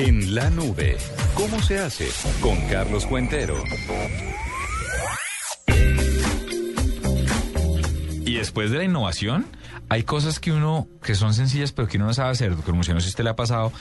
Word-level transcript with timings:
En 0.00 0.34
la 0.34 0.48
nube, 0.48 0.96
¿cómo 1.34 1.60
se 1.60 1.78
hace? 1.78 2.08
Con 2.40 2.58
Carlos 2.68 3.04
Cuentero. 3.04 3.62
Después 8.40 8.70
de 8.70 8.78
la 8.78 8.84
innovación, 8.84 9.46
hay 9.90 10.02
cosas 10.02 10.40
que 10.40 10.50
uno, 10.50 10.88
que 11.02 11.14
son 11.14 11.34
sencillas, 11.34 11.72
pero 11.72 11.88
que 11.88 11.98
uno 11.98 12.06
no 12.06 12.14
sabe 12.14 12.30
hacer. 12.30 12.56
Doctor 12.56 12.74
Luciano, 12.74 12.96
no 12.96 13.00
sé 13.00 13.06
si 13.06 13.10
usted 13.10 13.24
le 13.24 13.30
ha 13.30 13.36
pasado. 13.36 13.72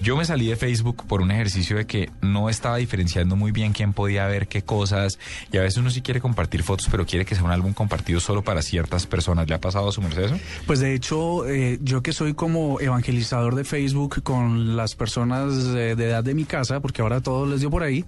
Yo 0.00 0.16
me 0.16 0.24
salí 0.24 0.46
de 0.46 0.56
Facebook 0.56 1.04
por 1.06 1.20
un 1.20 1.30
ejercicio 1.30 1.76
de 1.76 1.86
que 1.86 2.10
no 2.20 2.48
estaba 2.48 2.76
diferenciando 2.76 3.34
muy 3.34 3.50
bien 3.50 3.72
quién 3.72 3.92
podía 3.92 4.26
ver 4.26 4.46
qué 4.46 4.62
cosas. 4.62 5.18
Y 5.52 5.58
a 5.58 5.62
veces 5.62 5.78
uno 5.78 5.90
sí 5.90 6.00
quiere 6.00 6.20
compartir 6.20 6.62
fotos, 6.62 6.88
pero 6.90 7.06
quiere 7.06 7.24
que 7.24 7.34
sea 7.34 7.44
un 7.44 7.50
álbum 7.50 7.72
compartido 7.72 8.20
solo 8.20 8.42
para 8.42 8.62
ciertas 8.62 9.06
personas. 9.06 9.48
¿Le 9.48 9.54
ha 9.54 9.60
pasado 9.60 9.88
a 9.88 9.92
su 9.92 10.00
merced 10.00 10.24
eso? 10.24 10.38
Pues 10.66 10.80
de 10.80 10.94
hecho, 10.94 11.48
eh, 11.48 11.78
yo 11.82 12.02
que 12.02 12.12
soy 12.12 12.34
como 12.34 12.80
evangelizador 12.80 13.56
de 13.56 13.64
Facebook 13.64 14.22
con 14.22 14.76
las 14.76 14.94
personas 14.94 15.54
eh, 15.74 15.96
de 15.96 16.04
edad 16.04 16.22
de 16.22 16.34
mi 16.34 16.44
casa, 16.44 16.80
porque 16.80 17.02
ahora 17.02 17.20
todo 17.20 17.46
les 17.46 17.60
dio 17.60 17.70
por 17.70 17.82
ahí, 17.82 18.04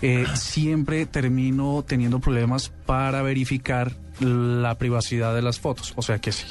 eh, 0.00 0.24
siempre 0.34 1.04
termino 1.04 1.84
teniendo 1.86 2.20
problemas 2.20 2.72
para 2.86 3.22
verificar 3.22 3.92
la 4.22 4.76
privacidad 4.76 5.34
de 5.34 5.42
las 5.42 5.60
fotos. 5.60 5.92
O 5.96 6.02
sea 6.02 6.18
que 6.18 6.32
sí. 6.32 6.46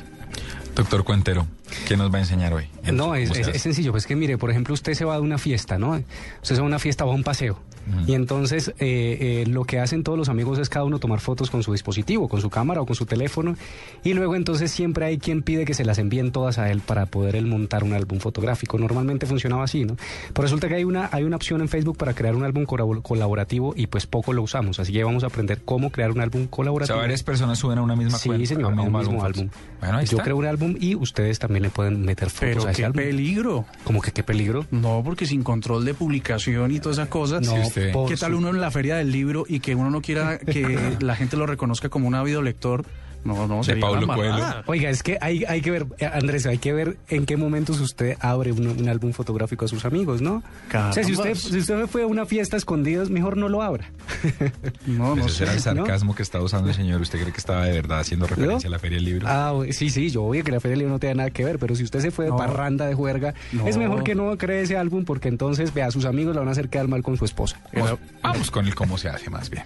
Doctor 0.75 1.03
Cuentero, 1.03 1.47
¿qué 1.87 1.97
nos 1.97 2.11
va 2.11 2.17
a 2.17 2.21
enseñar 2.21 2.53
hoy? 2.53 2.67
No, 2.91 3.15
es, 3.15 3.31
es, 3.31 3.61
sencillo. 3.61 3.91
Pues 3.91 4.05
que 4.05 4.15
mire, 4.15 4.37
por 4.37 4.49
ejemplo, 4.49 4.73
usted 4.73 4.93
se 4.93 5.03
va 5.03 5.15
de 5.15 5.21
una 5.21 5.37
fiesta, 5.37 5.77
¿no? 5.77 5.91
Usted 5.91 6.55
se 6.55 6.61
va 6.61 6.61
a 6.61 6.67
una 6.67 6.79
fiesta, 6.79 7.03
va 7.03 7.11
a 7.11 7.15
un 7.15 7.23
paseo. 7.23 7.59
Y 8.07 8.13
entonces 8.13 8.69
eh, 8.79 9.43
eh, 9.43 9.43
lo 9.47 9.63
que 9.63 9.79
hacen 9.79 10.03
todos 10.03 10.17
los 10.17 10.29
amigos 10.29 10.59
es 10.59 10.69
cada 10.69 10.85
uno 10.85 10.99
tomar 10.99 11.19
fotos 11.19 11.49
con 11.49 11.63
su 11.63 11.71
dispositivo, 11.71 12.27
con 12.27 12.41
su 12.41 12.49
cámara 12.49 12.81
o 12.81 12.85
con 12.85 12.95
su 12.95 13.05
teléfono. 13.05 13.55
Y 14.03 14.13
luego 14.13 14.35
entonces 14.35 14.71
siempre 14.71 15.05
hay 15.05 15.17
quien 15.17 15.41
pide 15.41 15.65
que 15.65 15.73
se 15.73 15.83
las 15.85 15.97
envíen 15.97 16.31
todas 16.31 16.57
a 16.57 16.71
él 16.71 16.81
para 16.81 17.05
poder 17.05 17.35
él 17.35 17.45
montar 17.47 17.83
un 17.83 17.93
álbum 17.93 18.19
fotográfico. 18.19 18.77
Normalmente 18.77 19.25
funcionaba 19.25 19.63
así, 19.63 19.83
¿no? 19.85 19.97
Pero 20.33 20.43
resulta 20.43 20.67
que 20.67 20.75
hay 20.75 20.83
una, 20.83 21.09
hay 21.11 21.23
una 21.23 21.35
opción 21.35 21.61
en 21.61 21.69
Facebook 21.69 21.97
para 21.97 22.13
crear 22.13 22.35
un 22.35 22.43
álbum 22.43 22.65
colaborativo 22.65 23.73
y 23.75 23.87
pues 23.87 24.05
poco 24.07 24.33
lo 24.33 24.43
usamos. 24.43 24.79
Así 24.79 24.93
que 24.93 25.03
vamos 25.03 25.23
a 25.23 25.27
aprender 25.27 25.61
cómo 25.63 25.91
crear 25.91 26.11
un 26.11 26.21
álbum 26.21 26.47
colaborativo. 26.47 26.95
O 26.95 26.99
sea, 26.99 27.01
varias 27.01 27.23
personas 27.23 27.59
suben 27.59 27.77
a 27.77 27.81
una 27.81 27.95
misma 27.95 28.17
sí, 28.17 28.29
cuenta. 28.29 28.47
Sí, 28.47 28.53
señor, 28.55 28.73
a 28.73 28.81
un 28.81 28.93
mismo, 28.93 29.23
álbum. 29.23 29.49
Bueno, 29.79 29.97
ahí 29.97 30.05
Yo 30.05 30.17
está. 30.17 30.23
creo 30.23 30.37
un 30.37 30.45
álbum 30.45 30.75
y 30.79 30.95
ustedes 30.95 31.39
también 31.39 31.63
le 31.63 31.69
pueden 31.69 32.01
meter 32.01 32.29
fotos 32.29 32.39
Pero 32.49 32.67
a 32.67 32.71
ese 32.71 32.81
qué 32.81 32.85
álbum. 32.85 33.01
peligro. 33.01 33.65
¿Cómo 33.83 34.01
que 34.01 34.11
qué 34.11 34.23
peligro? 34.23 34.65
No, 34.71 35.01
porque 35.03 35.25
sin 35.25 35.43
control 35.43 35.85
de 35.85 35.93
publicación 35.93 36.71
y 36.71 36.79
todas 36.79 36.97
esas 36.97 37.09
cosas. 37.09 37.41
No, 37.45 37.55
Sí, 37.71 37.79
usted- 37.79 37.91
por 37.93 38.09
¿Qué 38.09 38.17
tal 38.17 38.33
uno 38.35 38.49
en 38.49 38.59
la 38.61 38.71
feria 38.71 38.95
del 38.95 39.11
libro 39.11 39.45
y 39.47 39.59
que 39.59 39.75
uno 39.75 39.89
no 39.89 40.01
quiera 40.01 40.37
que 40.39 40.97
la 41.01 41.15
gente 41.15 41.37
lo 41.37 41.45
reconozca 41.45 41.89
como 41.89 42.07
un 42.07 42.15
ávido 42.15 42.41
lector? 42.41 42.85
No, 43.23 43.47
no, 43.47 43.63
sería 43.63 43.81
Paulo 43.81 44.07
Coelho. 44.07 44.23
embarrada. 44.35 44.63
Oiga, 44.67 44.89
es 44.89 45.03
que 45.03 45.17
hay, 45.21 45.43
hay 45.45 45.61
que 45.61 45.71
ver, 45.71 45.85
eh, 45.99 46.05
Andrés, 46.11 46.45
hay 46.47 46.57
que 46.57 46.73
ver 46.73 46.97
en 47.09 47.25
qué 47.25 47.37
momentos 47.37 47.79
usted 47.79 48.17
abre 48.19 48.51
un, 48.51 48.65
un 48.67 48.89
álbum 48.89 49.11
fotográfico 49.13 49.65
a 49.65 49.67
sus 49.67 49.85
amigos, 49.85 50.21
¿no? 50.21 50.43
O 50.73 50.93
sea, 50.93 51.03
si 51.03 51.13
usted, 51.13 51.35
si 51.35 51.57
usted 51.59 51.85
fue 51.87 52.03
a 52.03 52.07
una 52.07 52.25
fiesta 52.25 52.57
escondidas, 52.57 53.09
mejor 53.09 53.37
no 53.37 53.49
lo 53.49 53.61
abra. 53.61 53.89
No, 54.85 55.15
no 55.15 55.25
ese 55.25 55.43
era 55.43 55.53
el 55.53 55.59
sarcasmo 55.59 56.15
que 56.15 56.23
estaba 56.23 56.43
usando 56.43 56.69
el 56.69 56.75
señor. 56.75 57.01
¿Usted 57.01 57.19
cree 57.19 57.31
que 57.31 57.39
estaba 57.39 57.65
de 57.65 57.71
verdad 57.73 57.99
haciendo 57.99 58.25
referencia 58.27 58.67
a 58.67 58.71
la 58.71 58.79
Feria 58.79 58.97
del 58.97 59.05
Libro? 59.05 59.27
Ah, 59.29 59.53
sí, 59.71 59.89
sí, 59.89 60.09
yo 60.09 60.23
obvio 60.23 60.43
que 60.43 60.51
la 60.51 60.59
Feria 60.59 60.71
del 60.73 60.79
Libro 60.79 60.93
no 60.93 60.99
tiene 60.99 61.15
nada 61.15 61.29
que 61.29 61.45
ver, 61.45 61.59
pero 61.59 61.75
si 61.75 61.83
usted 61.83 61.99
se 61.99 62.11
fue 62.11 62.25
de 62.25 62.31
No. 62.31 62.37
parranda 62.37 62.85
de 62.87 62.93
juerga, 62.93 63.33
No. 63.51 63.67
es 63.67 63.77
mejor 63.77 64.03
que 64.03 64.15
no 64.15 64.37
cree 64.37 64.61
ese 64.63 64.77
álbum 64.77 65.05
porque 65.05 65.27
entonces, 65.29 65.73
vea, 65.73 65.87
a 65.87 65.91
sus 65.91 66.05
amigos 66.05 66.33
le 66.33 66.39
van 66.39 66.47
a 66.49 66.51
hacer 66.51 66.69
quedar 66.69 66.87
mal 66.87 67.03
con 67.03 67.17
su 67.17 67.25
esposa. 67.25 67.59
Vamos, 67.73 67.99
vamos 68.21 68.51
con 68.51 68.65
el 68.67 68.75
cómo 68.75 68.97
se 68.97 69.09
hace 69.09 69.29
más 69.29 69.49
bien. 69.49 69.63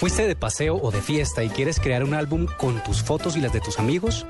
¿Fuiste 0.00 0.26
de 0.26 0.34
paseo 0.34 0.76
o 0.80 0.90
de 0.90 1.02
fiesta 1.02 1.44
y 1.44 1.50
quieres 1.50 1.78
crear 1.78 2.04
un 2.04 2.14
álbum 2.14 2.46
con 2.56 2.82
tus 2.82 3.02
fotos 3.02 3.36
y 3.36 3.40
las 3.42 3.52
de 3.52 3.60
tus 3.60 3.78
amigos? 3.78 4.24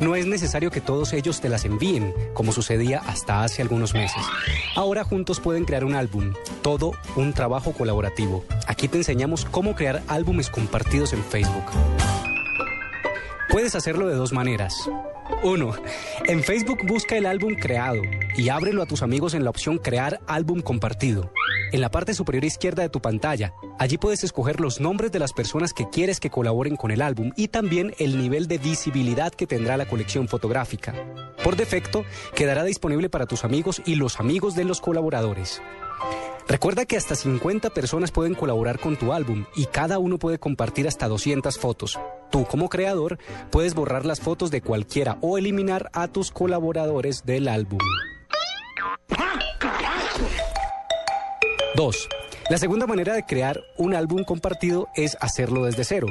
No 0.00 0.16
es 0.16 0.24
necesario 0.24 0.70
que 0.70 0.80
todos 0.80 1.12
ellos 1.12 1.42
te 1.42 1.50
las 1.50 1.66
envíen, 1.66 2.14
como 2.32 2.52
sucedía 2.52 3.02
hasta 3.06 3.44
hace 3.44 3.60
algunos 3.60 3.92
meses. 3.92 4.22
Ahora 4.74 5.04
juntos 5.04 5.38
pueden 5.38 5.66
crear 5.66 5.84
un 5.84 5.94
álbum, 5.94 6.32
todo 6.62 6.92
un 7.16 7.34
trabajo 7.34 7.72
colaborativo. 7.72 8.46
Aquí 8.66 8.88
te 8.88 8.96
enseñamos 8.96 9.44
cómo 9.44 9.74
crear 9.74 10.02
álbumes 10.08 10.48
compartidos 10.48 11.12
en 11.12 11.22
Facebook. 11.22 11.66
Puedes 13.50 13.74
hacerlo 13.74 14.06
de 14.06 14.14
dos 14.14 14.32
maneras. 14.32 14.88
Uno, 15.42 15.74
en 16.24 16.42
Facebook 16.42 16.78
busca 16.86 17.18
el 17.18 17.26
álbum 17.26 17.56
creado 17.56 18.00
y 18.38 18.48
ábrelo 18.48 18.80
a 18.80 18.86
tus 18.86 19.02
amigos 19.02 19.34
en 19.34 19.44
la 19.44 19.50
opción 19.50 19.76
Crear 19.76 20.20
álbum 20.26 20.62
compartido. 20.62 21.30
En 21.72 21.80
la 21.80 21.90
parte 21.90 22.14
superior 22.14 22.44
izquierda 22.44 22.82
de 22.82 22.88
tu 22.88 23.00
pantalla, 23.00 23.54
allí 23.78 23.96
puedes 23.96 24.24
escoger 24.24 24.58
los 24.58 24.80
nombres 24.80 25.12
de 25.12 25.20
las 25.20 25.32
personas 25.32 25.72
que 25.72 25.88
quieres 25.88 26.18
que 26.18 26.28
colaboren 26.28 26.74
con 26.74 26.90
el 26.90 27.00
álbum 27.00 27.30
y 27.36 27.46
también 27.46 27.94
el 28.00 28.18
nivel 28.18 28.48
de 28.48 28.58
visibilidad 28.58 29.32
que 29.32 29.46
tendrá 29.46 29.76
la 29.76 29.86
colección 29.86 30.26
fotográfica. 30.26 30.94
Por 31.44 31.54
defecto, 31.54 32.04
quedará 32.34 32.64
disponible 32.64 33.08
para 33.08 33.26
tus 33.26 33.44
amigos 33.44 33.82
y 33.86 33.94
los 33.94 34.18
amigos 34.18 34.56
de 34.56 34.64
los 34.64 34.80
colaboradores. 34.80 35.62
Recuerda 36.48 36.86
que 36.86 36.96
hasta 36.96 37.14
50 37.14 37.70
personas 37.70 38.10
pueden 38.10 38.34
colaborar 38.34 38.80
con 38.80 38.96
tu 38.96 39.12
álbum 39.12 39.44
y 39.54 39.66
cada 39.66 40.00
uno 40.00 40.18
puede 40.18 40.40
compartir 40.40 40.88
hasta 40.88 41.06
200 41.06 41.56
fotos. 41.56 42.00
Tú 42.32 42.46
como 42.46 42.68
creador 42.68 43.18
puedes 43.52 43.74
borrar 43.74 44.04
las 44.04 44.18
fotos 44.18 44.50
de 44.50 44.60
cualquiera 44.60 45.18
o 45.20 45.38
eliminar 45.38 45.88
a 45.92 46.08
tus 46.08 46.32
colaboradores 46.32 47.24
del 47.24 47.46
álbum. 47.46 47.78
2. 51.76 52.08
La 52.48 52.58
segunda 52.58 52.86
manera 52.86 53.14
de 53.14 53.24
crear 53.24 53.60
un 53.76 53.94
álbum 53.94 54.24
compartido 54.24 54.88
es 54.96 55.16
hacerlo 55.20 55.64
desde 55.64 55.84
cero. 55.84 56.08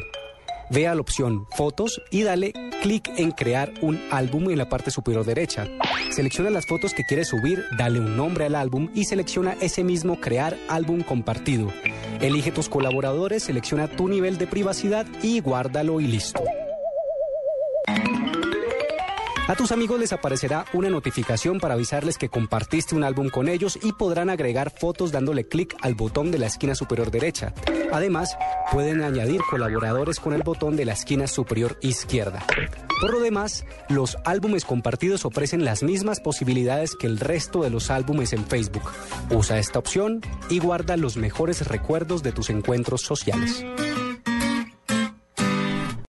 Ve 0.69 0.87
a 0.87 0.95
la 0.95 1.01
opción 1.01 1.47
Fotos 1.55 2.01
y 2.11 2.23
dale 2.23 2.53
clic 2.81 3.09
en 3.17 3.31
Crear 3.31 3.73
un 3.81 3.99
álbum 4.11 4.49
en 4.49 4.57
la 4.57 4.69
parte 4.69 4.91
superior 4.91 5.25
derecha. 5.25 5.67
Selecciona 6.11 6.49
las 6.49 6.67
fotos 6.67 6.93
que 6.93 7.03
quieres 7.03 7.27
subir, 7.29 7.65
dale 7.77 7.99
un 7.99 8.15
nombre 8.15 8.45
al 8.45 8.55
álbum 8.55 8.89
y 8.93 9.05
selecciona 9.05 9.57
ese 9.59 9.83
mismo 9.83 10.19
Crear 10.19 10.55
álbum 10.69 11.01
compartido. 11.01 11.73
Elige 12.21 12.51
tus 12.51 12.69
colaboradores, 12.69 13.43
selecciona 13.43 13.87
tu 13.87 14.07
nivel 14.07 14.37
de 14.37 14.47
privacidad 14.47 15.07
y 15.21 15.39
guárdalo 15.41 15.99
y 15.99 16.07
listo. 16.07 16.43
A 19.49 19.55
tus 19.55 19.71
amigos 19.71 19.99
les 19.99 20.13
aparecerá 20.13 20.65
una 20.73 20.91
notificación 20.91 21.59
para 21.59 21.73
avisarles 21.73 22.19
que 22.19 22.29
compartiste 22.29 22.93
un 22.93 23.03
álbum 23.03 23.29
con 23.29 23.49
ellos 23.49 23.79
y 23.81 23.93
podrán 23.93 24.29
agregar 24.29 24.69
fotos 24.69 25.11
dándole 25.11 25.47
clic 25.47 25.75
al 25.81 25.95
botón 25.95 26.29
de 26.29 26.37
la 26.37 26.45
esquina 26.45 26.75
superior 26.75 27.09
derecha. 27.09 27.55
Además, 27.91 28.37
pueden 28.71 29.01
añadir 29.01 29.41
colaboradores 29.49 30.19
con 30.19 30.33
el 30.33 30.43
botón 30.43 30.75
de 30.75 30.85
la 30.85 30.93
esquina 30.93 31.25
superior 31.25 31.79
izquierda. 31.81 32.45
Por 33.01 33.11
lo 33.11 33.21
demás, 33.21 33.65
los 33.89 34.17
álbumes 34.23 34.65
compartidos 34.65 35.25
ofrecen 35.25 35.65
las 35.65 35.81
mismas 35.81 36.19
posibilidades 36.19 36.95
que 36.95 37.07
el 37.07 37.19
resto 37.19 37.63
de 37.63 37.71
los 37.71 37.89
álbumes 37.89 38.33
en 38.33 38.45
Facebook. 38.45 38.91
Usa 39.31 39.57
esta 39.57 39.79
opción 39.79 40.21
y 40.51 40.59
guarda 40.59 40.95
los 40.95 41.17
mejores 41.17 41.65
recuerdos 41.67 42.21
de 42.21 42.33
tus 42.33 42.51
encuentros 42.51 43.01
sociales. 43.01 43.65